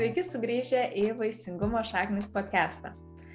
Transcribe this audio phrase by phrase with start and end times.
[0.00, 2.94] Sveiki sugrįžę į Vaisingumo šaknis podcastą.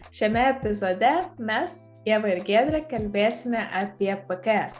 [0.09, 1.75] Šiame epizode mes,
[2.09, 4.79] Jeva ir Gedrė, kalbėsime apie PKS.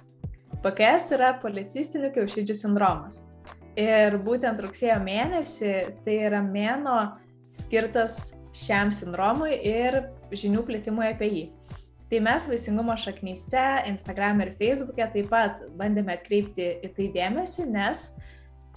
[0.64, 3.20] PKS yra policistinių kiaušidžių sindromas.
[3.78, 5.76] Ir būtent rugsėjo mėnesį
[6.08, 6.98] tai yra mėno
[7.54, 10.02] skirtas šiam sindromui ir
[10.34, 11.48] žinių plitimui apie jį.
[12.10, 18.08] Tai mes Vaisingumo šaknyse, Instagram ir Facebook'e taip pat bandėme atkreipti į tai dėmesį, nes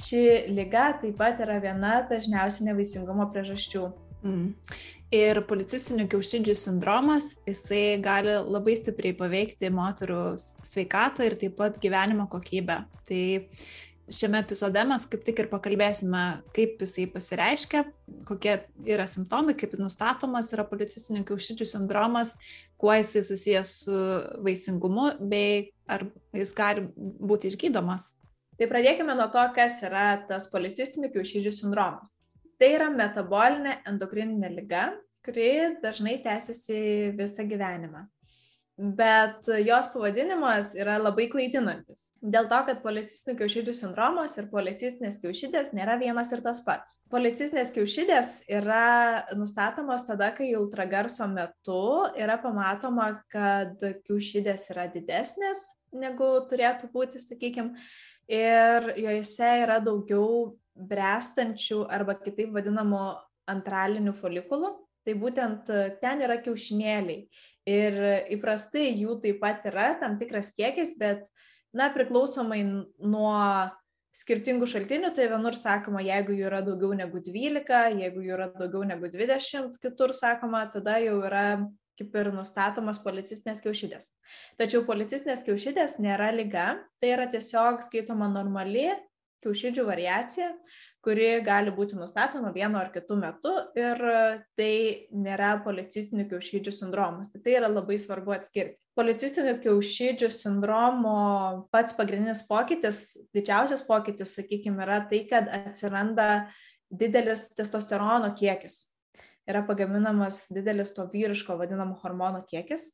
[0.02, 0.22] ši
[0.54, 3.88] lyga taip pat yra viena dažniausių nevaisingumo priežasčių.
[4.26, 4.52] Mm.
[5.14, 12.26] Ir policistinių kiaušidžių sindromas, jisai gali labai stipriai paveikti moterų sveikatą ir taip pat gyvenimo
[12.28, 12.82] kokybę.
[13.08, 13.22] Tai
[14.12, 16.22] šiame epizode mes kaip tik ir pakalbėsime,
[16.56, 17.84] kaip jisai pasireiškia,
[18.28, 22.34] kokie yra simptomai, kaip nustatomas yra policistinių kiaušidžių sindromas,
[22.80, 24.04] kuo jisai susijęs su
[24.44, 26.04] vaisingumu, bei ar
[26.36, 28.12] jis gali būti išgydomas.
[28.58, 32.16] Tai pradėkime nuo to, kas yra tas policistinių kiaušidžių sindromas.
[32.58, 34.88] Tai yra metabolinė endokrininė lyga,
[35.22, 36.78] kuri dažnai tęsiasi
[37.18, 38.08] visą gyvenimą.
[38.78, 42.12] Bet jos pavadinimas yra labai klaidinantis.
[42.22, 47.00] Dėl to, kad policistinių kiaušidžių sindromas ir policistinės kiaušidės nėra vienas ir tas pats.
[47.10, 51.80] Policistinės kiaušidės yra nustatomos tada, kai ultragarso metu
[52.18, 57.74] yra pamatoma, kad kiaušidės yra didesnės negu turėtų būti, sakykime,
[58.28, 63.02] ir juose yra daugiau brestančių arba kitaip vadinamų
[63.48, 64.74] antralinių folikulų.
[65.08, 65.70] Tai būtent
[66.02, 67.22] ten yra kiaušinėliai.
[67.68, 67.94] Ir
[68.36, 71.24] įprastai jų taip pat yra tam tikras kiekis, bet,
[71.72, 73.38] na, priklausomai nuo
[74.18, 78.84] skirtingų šaltinių, tai vienur sakoma, jeigu jų yra daugiau negu 12, jeigu jų yra daugiau
[78.88, 81.44] negu 20, kitur sakoma, tada jau yra
[81.98, 84.10] kaip ir nustatomos policistinės kiaušidės.
[84.60, 86.70] Tačiau policistinės kiaušidės nėra lyga,
[87.02, 88.90] tai yra tiesiog skaitoma normali
[89.44, 90.52] kiaušidžių variacija,
[91.04, 94.02] kuri gali būti nustatoma vienu ar kitu metu ir
[94.58, 94.72] tai
[95.14, 97.30] nėra policistinių kiaušidžių sindromas.
[97.32, 98.76] Tai yra labai svarbu atskirti.
[98.98, 101.18] Policistinių kiaušidžių sindromo
[101.70, 106.48] pats pagrindinis pokytis, didžiausias pokytis, sakykime, yra tai, kad atsiranda
[106.90, 108.87] didelis testosterono kiekis
[109.48, 112.90] yra pagaminamas didelis to vyriško vadinamo hormono kiekis.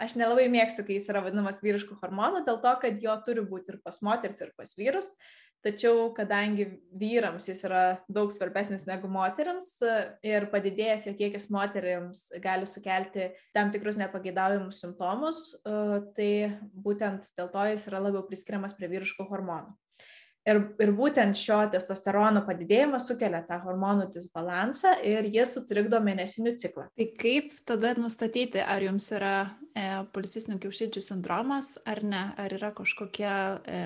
[0.00, 3.74] Aš nelabai mėgstu, kai jis yra vadinamas vyriško hormonu, dėl to, kad jo turi būti
[3.74, 5.10] ir pas moteris, ir pas vyrus.
[5.62, 6.64] Tačiau, kadangi
[6.98, 9.68] vyrams jis yra daug svarbesnis negu moteriams
[10.26, 15.44] ir padidėjęs jo kiekis moteriams gali sukelti tam tikrus nepageidaujamus simptomus,
[16.18, 19.70] tai būtent dėl to jis yra labiau priskiriamas prie vyriškų hormonų.
[20.42, 26.88] Ir, ir būtent šio testosterono padidėjimas sukelia tą hormonų disbalansą ir jis sutrikdo mėnesinių ciklą.
[26.98, 29.34] Tai kaip tada nustatyti, ar jums yra
[29.70, 32.24] e, policistinių kiaušidžių sindromas ar ne?
[32.42, 33.84] Ar yra kažkokie e,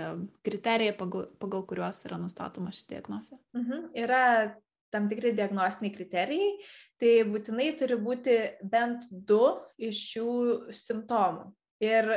[0.49, 3.37] kriterijai, pagal, pagal kuriuos yra nustatoma ši diagnozė?
[3.59, 3.91] Mhm.
[4.07, 4.25] Yra
[4.95, 6.53] tam tikri diagnostiniai kriterijai,
[7.01, 9.43] tai būtinai turi būti bent du
[9.77, 10.31] iš šių
[10.73, 11.51] simptomų.
[11.85, 12.15] Ir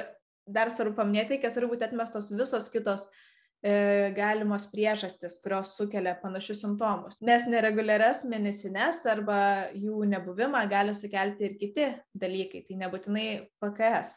[0.48, 3.10] dar svarbu paminėti, kad turi būti atmestos visos kitos
[4.16, 7.18] galimos priežastis, kurios sukelia panašius simptomus.
[7.20, 9.40] Nes nereguliarias mėnesines arba
[9.76, 13.28] jų nebuvimą gali sukelti ir kiti dalykai, tai nebūtinai
[13.60, 14.16] PKS.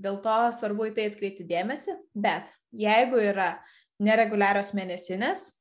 [0.00, 3.52] Dėl to svarbu į tai atkreipti dėmesį, bet jeigu yra
[4.00, 5.59] nereguliarios mėnesinės, E,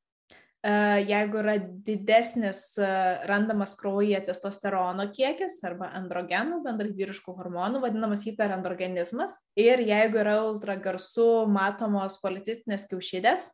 [0.63, 1.53] jeigu yra
[1.87, 2.87] didesnis e,
[3.29, 11.47] randamas kraujyje testosterono kiekis arba androgenų, bendrai vyriškų hormonų, vadinamas hiperandrogenizmas, ir jeigu yra ultragarsu
[11.47, 13.47] matomos policistinės kiaušidės,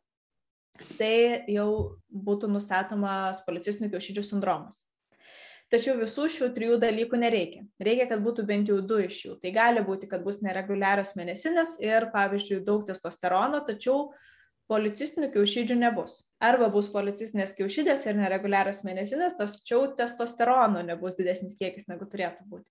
[0.98, 1.70] tai jau
[2.10, 4.82] būtų nustatomas policistinių kiaušidžių sindromas.
[5.70, 7.64] Tačiau visų šių trijų dalykų nereikia.
[7.82, 9.32] Reikia, kad būtų bent jau du iš jų.
[9.42, 14.26] Tai gali būti, kad bus nereguliarios mėnesinės ir, pavyzdžiui, daug testosterono, tačiau uh,
[14.70, 16.18] policistinių kiaušidžių nebus.
[16.42, 22.66] Arba bus policistinės kiaušidės ir nereguliarios mėnesinės, tačiau testosterono nebus didesnis kiekis negu turėtų būti.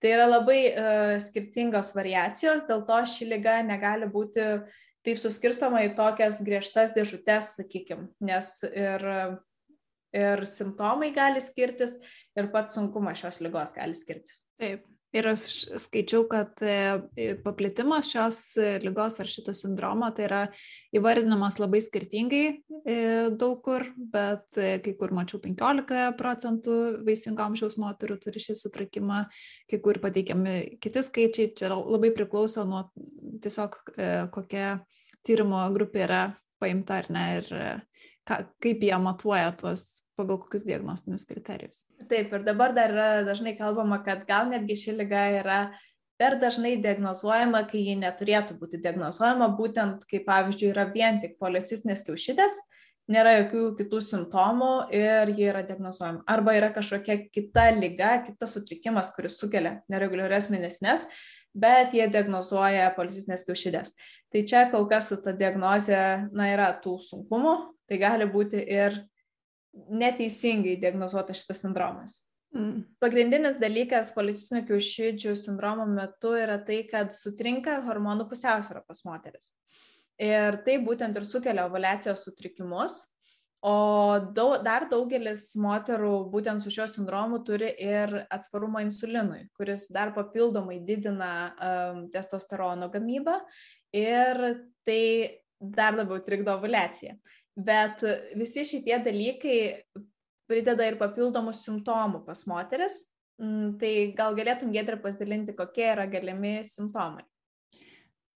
[0.00, 4.46] Tai yra labai uh, skirtingos variacijos, dėl to ši lyga negali būti
[5.06, 9.04] taip suskirstoma į tokias griežtas dėžutės, sakykime, nes ir,
[10.16, 11.96] ir simptomai gali skirtis,
[12.36, 14.44] ir pats sunkumas šios lygos gali skirtis.
[14.60, 14.84] Taip.
[15.10, 15.42] Ir aš
[15.82, 20.40] skaičiau, kad e, paplitimas šios e, lygos ar šito sindromo tai yra
[20.94, 22.94] įvardinamas labai skirtingai e,
[23.34, 26.76] daug kur, bet kai kur mačiau 15 procentų
[27.08, 29.24] vaisingo amžiaus moterų turi šį sutrakimą,
[29.70, 32.86] kai kur pateikiami kiti skaičiai, čia labai priklauso nuo
[33.42, 33.80] tiesiog
[34.30, 34.76] kokia
[35.26, 36.22] tyrimo grupė yra
[36.62, 37.50] paimta ar ne ir
[38.30, 41.84] ką, kaip jie matuoja tuos pagal kokius diagnostinius kriterijus.
[42.08, 45.60] Taip, ir dabar dar yra dažnai kalbama, kad gal netgi ši lyga yra
[46.20, 52.04] per dažnai diagnozuojama, kai ji neturėtų būti diagnozuojama, būtent kai pavyzdžiui yra vien tik policistinės
[52.04, 52.58] kiaušidės,
[53.10, 56.22] nėra jokių kitų simptomų ir jie yra diagnozuojami.
[56.30, 61.06] Arba yra kažkokia kita lyga, kitas sutrikimas, kuris sukelia nereguliarias mėnesines,
[61.56, 63.94] bet jie diagnozuoja policistinės kiaušidės.
[64.30, 65.98] Tai čia kol kas su ta diagnoze,
[66.30, 67.56] na, yra tų sunkumų,
[67.90, 69.00] tai gali būti ir
[69.72, 72.18] neteisingai diagnozuotas šitas sindromas.
[72.56, 72.82] Mm.
[72.98, 79.52] Pagrindinis dalykas policistinių kiaušidžių sindromo metu yra tai, kad sutrinka hormonų pusiausvėra pas moteris.
[80.20, 83.04] Ir tai būtent ir sukelia ovulacijos sutrikimus.
[83.60, 90.14] O daug, dar daugelis moterų būtent su šiuo sindromu turi ir atsparumą insulinui, kuris dar
[90.16, 93.36] papildomai didina um, testosterono gamybą
[93.92, 94.40] ir
[94.88, 95.02] tai
[95.60, 97.18] dar labiau trikdo ovulaciją.
[97.66, 98.02] Bet
[98.38, 99.58] visi šitie dalykai
[100.50, 103.02] prideda ir papildomų simptomų pas moteris.
[103.40, 107.24] Mm, tai gal galėtum gėdri pasidalinti, kokie yra galimi simptomai.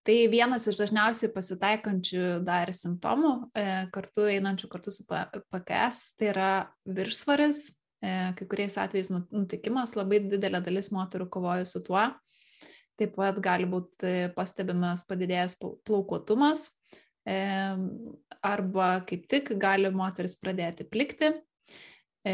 [0.05, 6.49] Tai vienas iš dažniausiai pasitaikančių dar simptomų, e, kartu einančių kartu su PKS, tai yra
[6.85, 7.61] viršsvaris,
[8.01, 12.05] e, kai kuriais atvejais nu, nutikimas, labai didelė dalis moterų kovoja su tuo.
[12.97, 16.95] Taip pat gali būti pastebimas padidėjęs plaukuotumas, e,
[17.25, 21.31] arba kaip tik gali moteris pradėti plikti,
[22.25, 22.33] E,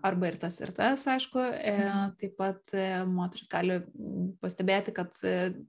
[0.00, 1.42] arba ir tas, ir tas, aišku.
[1.60, 2.14] E, mhm.
[2.22, 3.82] Taip pat e, moteris gali
[4.40, 5.12] pastebėti, kad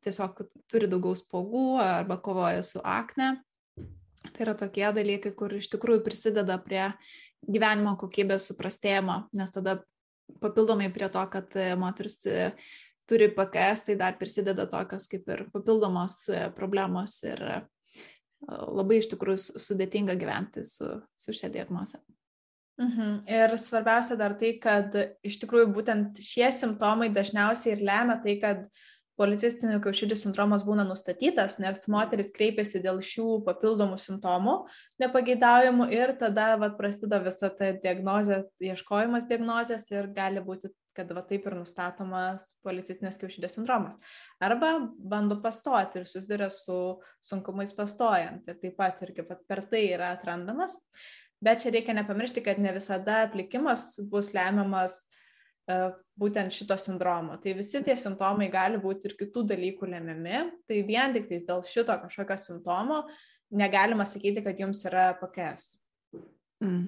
[0.06, 0.40] tiesiog
[0.72, 3.34] turi daugiau spogų arba kovoja su akne.
[4.32, 6.86] Tai yra tokie dalykai, kur iš tikrųjų prisideda prie
[7.44, 9.82] gyvenimo kokybės suprastėjimo, nes tada
[10.44, 12.20] papildomai prie to, kad moteris
[13.08, 16.26] turi PKS, tai dar prisideda tokios kaip ir papildomos
[16.56, 17.44] problemos ir
[18.48, 22.00] labai iš tikrųjų sudėtinga gyventi su, su šia diagnoze.
[22.78, 23.24] Mhm.
[23.26, 24.94] Ir svarbiausia dar tai, kad
[25.26, 28.68] iš tikrųjų būtent šie simptomai dažniausiai ir lemia tai, kad
[29.18, 34.60] policistinių kiaušidžių sindromas būna nustatytas, nes moteris kreipiasi dėl šių papildomų simptomų
[35.02, 41.24] nepageidaujamų ir tada vat, prasideda visa ta diagnozė, ieškojimas diagnozės ir gali būti, kad va,
[41.26, 43.98] taip ir nustatomas policistinės kiaušidės sindromas.
[44.44, 50.12] Arba bando pastoti ir susiduria su sunkumais pastojant ir taip pat irgi per tai yra
[50.18, 50.76] atrandamas.
[51.44, 55.04] Bet čia reikia nepamiršti, kad ne visada aplikimas bus lemiamas
[55.70, 57.38] uh, būtent šito sindromo.
[57.44, 60.40] Tai visi tie simptomai gali būti ir kitų dalykų lemiami.
[60.66, 63.04] Tai vien tik dėl šito kažkokio simptomo
[63.54, 65.78] negalima sakyti, kad jums yra PKS.
[66.64, 66.88] Mm.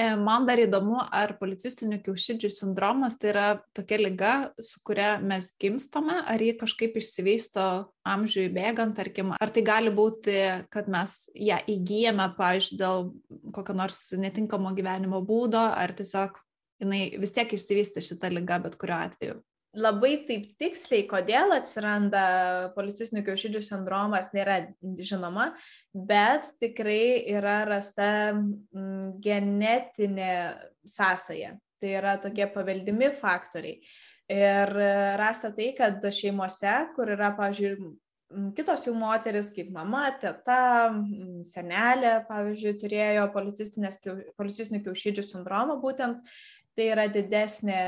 [0.00, 5.50] E, man dar įdomu, ar policistinių kiaušidžių sindromas tai yra tokia lyga, su kuria mes
[5.60, 7.66] gimstame, ar ji kažkaip išsivysto
[8.08, 10.36] amžiui bėgant, tarkim, ar tai gali būti,
[10.72, 13.10] kad mes ją įgyjame, pavyzdžiui, dėl
[13.56, 16.38] kokio nors netinkamo gyvenimo būdo, ar tiesiog
[16.80, 19.40] jinai vis tiek išsivystė šitą lygą bet kuriuo atveju
[19.78, 22.24] labai taip tiksliai, kodėl atsiranda
[22.74, 24.58] policistinių kiaušidžių sindromas, nėra
[24.98, 25.52] žinoma,
[25.94, 30.34] bet tikrai yra rasta mm, genetinė
[30.88, 31.56] sąsaja.
[31.80, 33.80] Tai yra tokie paveldimi faktoriai.
[34.30, 34.70] Ir
[35.18, 37.88] rasta tai, kad šeimose, kur yra, pavyzdžiui,
[38.54, 40.92] kitos jų moteris, kaip mama, teta,
[41.50, 46.30] senelė, pavyzdžiui, turėjo policistinių kiaušidžių sindromą, būtent
[46.78, 47.80] tai yra didesnė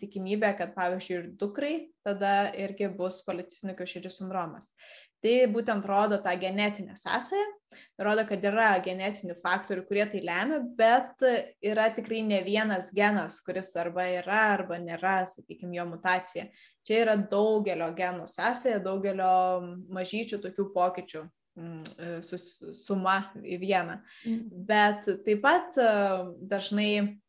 [0.00, 1.74] tikimybė, kad pavyzdžiui ir dukrai
[2.06, 4.72] tada irgi bus policistinių kiaušidžių sindromas.
[5.22, 7.44] Tai būtent rodo tą genetinę sąsąją,
[8.02, 11.22] rodo, kad yra genetinių faktorių, kurie tai lemia, bet
[11.62, 16.48] yra tikrai ne vienas genas, kuris arba yra, arba nėra, sakykime, jo mutacija.
[16.82, 19.30] Čia yra daugelio genų sąsąja, daugelio
[19.94, 22.26] mažyčių tokių pokyčių mm,
[22.82, 23.16] suma
[23.46, 24.00] į vieną.
[24.26, 24.42] Mm.
[24.72, 25.78] Bet taip pat
[26.50, 27.22] dažnai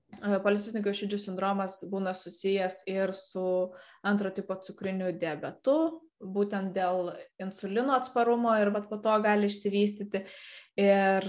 [0.43, 3.45] policistinių kiaušidžių sindromas būna susijęs ir su
[4.05, 5.77] antro tipo cukriniu diabetu,
[6.23, 7.11] būtent dėl
[7.43, 10.23] insulino atsparumo ir po to gali išsivystyti.
[10.79, 11.27] Ir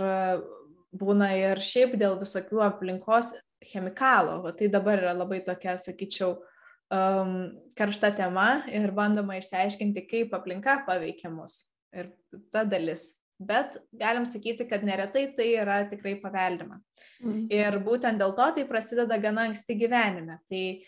[0.95, 3.33] būna ir šiaip dėl visokių aplinkos
[3.65, 4.41] chemikalų.
[4.45, 6.37] Va, tai dabar yra labai tokia, sakyčiau,
[6.95, 7.35] um,
[7.79, 11.65] karšta tema ir bandoma išsiaiškinti, kaip aplinka paveikia mus.
[11.95, 12.13] Ir
[12.55, 16.81] ta dalis bet galim sakyti, kad neretai tai yra tikrai paveldima.
[17.23, 17.47] Mm.
[17.53, 20.39] Ir būtent dėl to tai prasideda gana anksti gyvenime.
[20.51, 20.83] Tai e,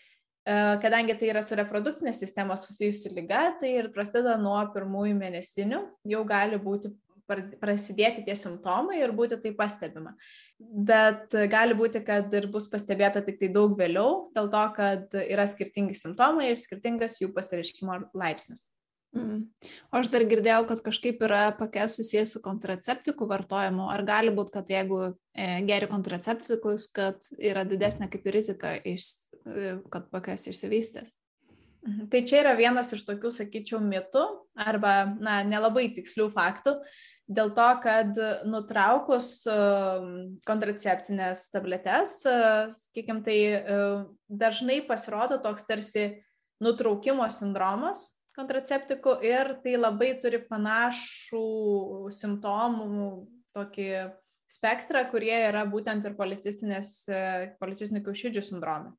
[0.83, 6.23] kadangi tai yra su reprodukcinė sistema susijusi lyga, tai ir prasideda nuo pirmųjų mėnesinių, jau
[6.29, 6.93] gali būti
[7.27, 10.15] prasidėti tie simptomai ir būti tai pastebima.
[10.59, 15.47] Bet gali būti, kad ir bus pastebėta tik tai daug vėliau, dėl to, kad yra
[15.51, 18.69] skirtingi simptomai ir skirtingas jų pasireiškimo laipsnis.
[19.17, 19.43] Mm.
[19.91, 23.89] O aš dar girdėjau, kad kažkaip yra pakės susijęs su kontraceptikų vartojimu.
[23.93, 29.09] Ar gali būti, kad jeigu e, geri kontraceptikus, kad yra didesnė kaip ir rizika, iš,
[29.47, 31.17] e, kad pakės išsivystės?
[31.87, 32.09] Mhm.
[32.13, 34.25] Tai čia yra vienas iš tokių, sakyčiau, mitų
[34.59, 36.77] arba, na, nelabai tikslių faktų,
[37.27, 39.31] dėl to, kad nutraukus
[40.47, 43.39] kontraceptinės tabletes, sakykime, tai
[44.31, 46.09] dažnai pasirodo toks tarsi
[46.63, 51.47] nutraukimo sindromas kontraceptikų ir tai labai turi panašų
[52.13, 53.09] simptomų
[53.57, 53.89] tokį
[54.53, 58.95] spektrą, kurie yra būtent ir policistinių kiaušidžių sindrome.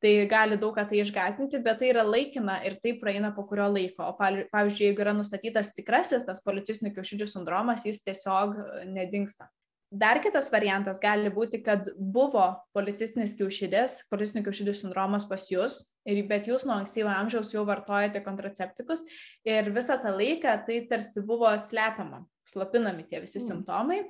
[0.00, 3.68] Tai gali daug ką tai išgazinti, bet tai yra laikina ir tai praeina po kurio
[3.72, 4.04] laiko.
[4.08, 8.56] O pavyzdžiui, jeigu yra nustatytas tikrasis tas policistinių kiaušidžių sindromas, jis tiesiog
[8.92, 9.48] nedingsta.
[9.92, 16.22] Dar kitas variantas gali būti, kad buvo policistinis kiaušidės, policistinių kiaušidžių sindromas pas jūs, ir,
[16.30, 19.04] bet jūs nuo ankstyvo amžiaus jau vartojate kontraceptikus
[19.44, 23.48] ir visą tą laiką tai tarsi buvo slepiama, slopinami tie visi mm.
[23.50, 24.00] simptomai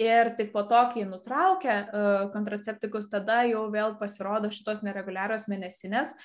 [0.00, 6.16] Ir tik po to, kai nutraukia uh, kontraceptikus, tada jau vėl pasirodo šitos nereguliarios mėnesinės.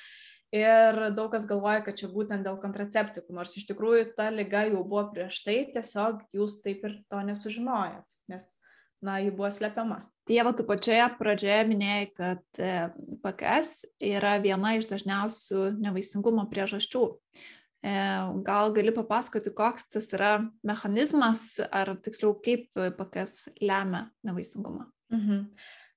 [0.56, 4.82] Ir daug kas galvoja, kad čia būtent dėl kontraceptikų, nors iš tikrųjų ta lyga jau
[4.82, 8.48] buvo prieš tai, tiesiog jūs taip ir to nesužinojot, nes,
[9.02, 10.04] na, ji buvo slepiama.
[10.30, 12.74] Dieva, tu pačioje pradžioje minėjai, kad e,
[13.24, 17.02] PKS yra viena iš dažniausių nevaisingumo priežasčių.
[17.80, 17.96] E,
[18.46, 20.36] gal gali papasakoti, koks tas yra
[20.68, 24.86] mechanizmas, ar tiksliau, kaip PKS lemia nevaisingumą?
[25.16, 25.46] Mhm.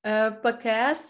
[0.03, 1.05] E, PKS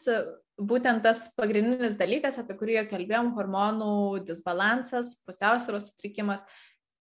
[0.59, 3.95] būtent tas pagrindinis dalykas, apie kurį jau kalbėjom, hormonų
[4.27, 6.43] disbalansas, pusiausvėros sutrikimas,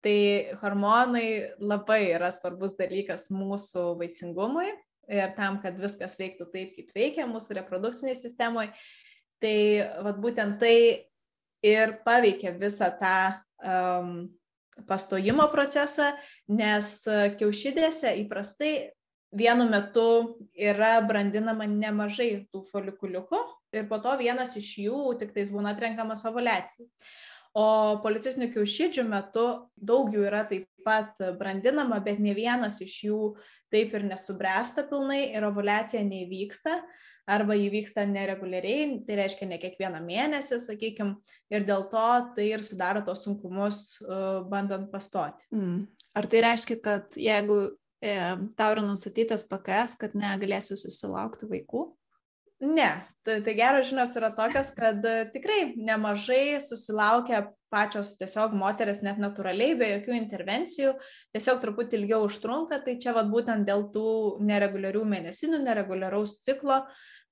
[0.06, 4.68] tai hormonai labai yra svarbus dalykas mūsų vaisingumui
[5.10, 8.70] ir tam, kad viskas veiktų taip, kaip veikia mūsų reprodukciniai sistemoje.
[9.42, 9.58] Tai
[10.06, 10.76] vat, būtent tai
[11.66, 13.16] ir paveikia visą tą
[13.66, 14.14] um,
[14.86, 16.12] pastojimo procesą,
[16.48, 17.00] nes
[17.40, 18.72] kiaušidėse įprastai
[19.36, 20.08] vienu metu
[20.54, 23.42] yra brandinama nemažai tų folikuliukų
[23.76, 26.86] ir po to vienas iš jų tik tais būna atrenkamas ovulacijai.
[27.56, 27.66] O
[28.04, 29.46] policistinių kiaušidžių metu
[29.76, 33.20] daug jų yra taip pat brandinama, bet ne vienas iš jų
[33.72, 36.76] taip ir nesubręsta pilnai ir ovulacija neįvyksta
[37.26, 41.16] arba įvyksta nereguliariai, tai reiškia ne kiekvieną mėnesį, sakykime,
[41.50, 45.48] ir dėl to tai ir sudaro tos sunkumus uh, bandant pastoti.
[45.54, 45.80] Mm.
[46.16, 47.58] Ar tai reiškia, kad jeigu
[48.00, 48.14] e,
[48.56, 51.88] tau yra nustatytas PKS, kad negalėsi susilaukti vaikų?
[52.60, 59.02] Ne, tai, tai geros žinios yra tokios, kad e, tikrai nemažai susilaukia pačios tiesiog moteris
[59.04, 60.94] net natūraliai, be jokių intervencijų,
[61.36, 64.06] tiesiog truputį ilgiau užtrunka, tai čia vad būtent dėl tų
[64.48, 66.80] nereguliarių mėnesinių, nereguliaraus ciklo,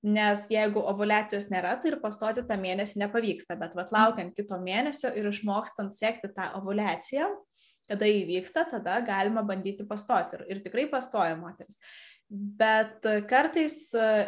[0.05, 5.09] nes jeigu ovulacijos nėra, tai ir pastoti tą mėnesį nepavyksta, bet vat laukiant kito mėnesio
[5.09, 7.31] ir išmokstant sekti tą ovulaciją,
[7.89, 11.81] kada įvyksta, tada galima bandyti pastoti ir, ir tikrai pastoja moteris.
[12.29, 13.75] Bet kartais,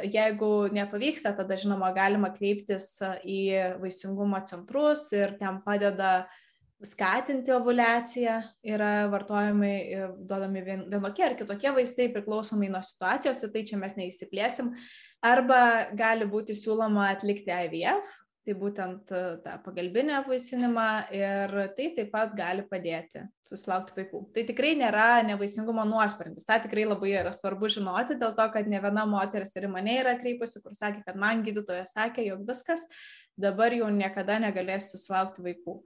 [0.06, 2.92] jeigu nepavyksta, tada žinoma galima kreiptis
[3.26, 3.40] į
[3.82, 6.28] vaisingumo centrus ir ten padeda
[6.86, 8.36] skatinti ovulaciją,
[8.70, 9.74] yra vartojami,
[10.30, 14.76] duodami vienokie ar kitokie vaistai priklausomai nuo situacijos, tai čia mes neįsiplėsim,
[15.26, 18.10] Arba gali būti siūloma atlikti IVF,
[18.48, 24.22] tai būtent e, tą pagalbinį apvaisinimą ir tai taip pat gali padėti susilaukti vaikų.
[24.36, 28.80] Tai tikrai nėra nevaisingumo nuosprendis, tą tikrai labai yra svarbu žinoti, dėl to, kad ne
[28.84, 32.86] viena moteris ir mane yra kreipusi, kur sakė, kad man gydytoja sakė, jog viskas,
[33.36, 35.82] dabar jau niekada negalės susilaukti vaikų.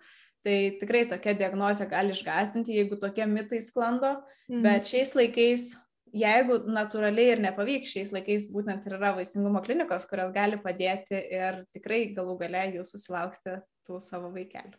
[0.46, 4.62] Tai tikrai tokia diagnozė gali išgazdinti, jeigu tokie mitai sklando, mhm.
[4.66, 5.72] bet šiais laikais
[6.16, 11.64] jeigu natūraliai ir nepavyks šiais laikais būtent ir yra vaisingumo klinikos, kurios gali padėti ir
[11.76, 14.78] tikrai galų gale jūs susilauksite tų savo vaikelių.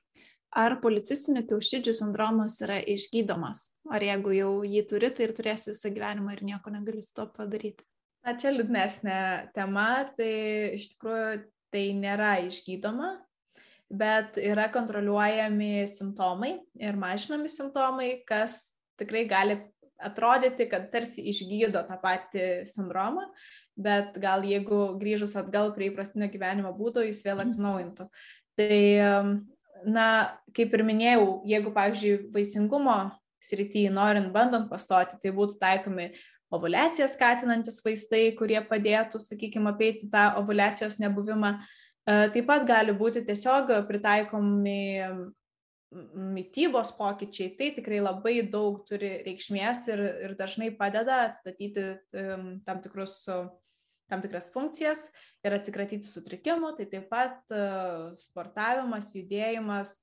[0.52, 3.70] Ar policistinių kiaušidžių sindromas yra išgydomas?
[3.88, 7.24] Ar jeigu jau jį turi, tai ir turėsi visą gyvenimą ir nieko negali su to
[7.32, 7.86] padaryti?
[8.22, 9.18] Na, čia liūdnesnė
[9.56, 10.32] tema, tai
[10.76, 11.40] iš tikrųjų
[11.72, 13.14] tai nėra išgydoma,
[13.88, 19.56] bet yra kontroliuojami simptomai ir mažinami simptomai, kas tikrai gali
[20.04, 23.28] atrodyti, kad tarsi išgydo tą patį sindromą,
[23.76, 27.48] bet gal jeigu grįžus atgal prie įprastinio gyvenimo būdo, jis vėl mhm.
[27.48, 28.08] atsinaujintų.
[28.60, 28.82] Tai,
[29.88, 30.06] na,
[30.56, 32.98] kaip ir minėjau, jeigu, pavyzdžiui, vaisingumo
[33.42, 36.12] srityje norint, bandant pastoti, tai būtų taikomi
[36.52, 41.54] ovulaciją skatinantis vaistai, kurie padėtų, sakykime, apeiti tą ovulacijos nebuvimą.
[41.56, 44.82] E, taip pat gali būti tiesiog pritaikomi
[45.92, 51.84] mytybos pokyčiai, tai tikrai labai daug turi reikšmės ir, ir dažnai padeda atstatyti
[52.16, 53.18] um, tam, tikrus,
[54.10, 55.08] tam tikras funkcijas
[55.44, 59.98] ir atsikratyti sutrikimų, tai taip pat uh, sportavimas, judėjimas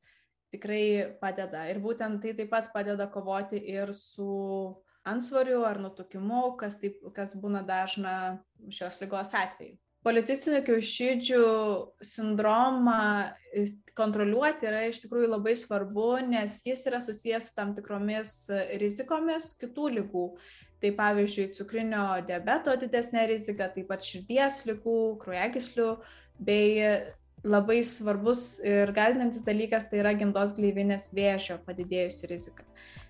[0.54, 1.66] tikrai padeda.
[1.70, 4.30] Ir būtent tai taip pat padeda kovoti ir su
[5.10, 8.16] ansvariu ar nutukimu, kas, taip, kas būna dažna
[8.74, 9.78] šios lygos atveju.
[10.06, 11.44] Policistinių kiaušidžių
[12.06, 13.02] sindromą
[14.00, 18.34] kontroliuoti yra iš tikrųjų labai svarbu, nes jis yra susijęs su tam tikromis
[18.80, 20.26] rizikomis kitų lygų.
[20.80, 25.90] Tai pavyzdžiui, cukrinio diabeto didesnė rizika, taip pat širdies lygų, kraujagyslių
[26.48, 26.78] bei
[27.44, 32.64] labai svarbus ir gazdinantis dalykas tai yra gimdos gleivinės vėžio padidėjusi rizika.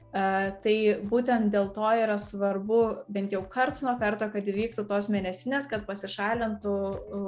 [0.09, 0.73] Uh, tai
[1.05, 2.79] būtent dėl to yra svarbu
[3.13, 6.73] bent jau karts nuo karto, kad įvyktų tos mėnesinės, kad pasišalintų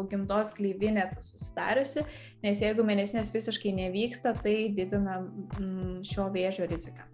[0.10, 2.02] gimdos gleivinė susidariusi,
[2.42, 7.06] nes jeigu mėnesinės visiškai nevyksta, tai didina mm, šio vėžio riziką.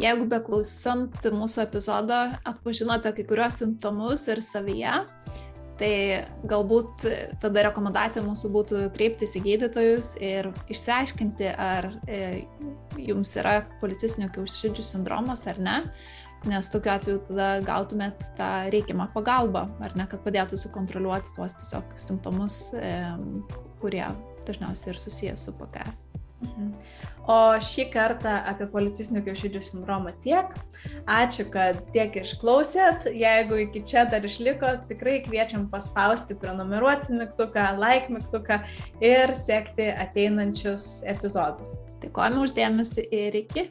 [0.00, 2.18] Jeigu beklausant mūsų epizodo
[2.48, 5.04] atpažinote kai kurios simptomus ir savyje,
[5.80, 5.92] Tai
[6.44, 7.06] galbūt
[7.40, 12.44] tada rekomendacija mūsų būtų kreiptis į gydytojus ir išsiaiškinti, ar e,
[13.00, 15.78] jums yra policistinių kiaušidžių sindromas ar ne,
[16.50, 21.96] nes tokiu atveju tada gautumėt tą reikiamą pagalbą, ar ne, kad padėtų sukontroliuoti tuos tiesiog
[22.00, 22.62] simptomus,
[23.80, 24.04] kurie
[24.48, 26.10] dažniausiai ir susijęs su PKS.
[26.40, 26.72] Mhm.
[27.30, 30.54] O šį kartą apie policistinių kiaušidžių sindromą tiek.
[31.10, 33.06] Ačiū, kad tiek išklausėt.
[33.14, 38.62] Jeigu iki čia dar išliko, tikrai kviečiam paspausti, prenumeruoti mygtuką, like mygtuką
[39.04, 41.76] ir sekti ateinančius epizodus.
[42.00, 43.68] Dėkojame uždėmesi ir iki.